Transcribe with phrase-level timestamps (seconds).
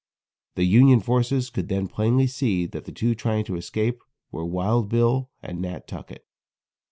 [0.55, 3.99] The Union forces could then plainly see that the two trying to escape
[4.31, 5.87] were Wild Bill and Nat.
[5.87, 6.25] Tuckett.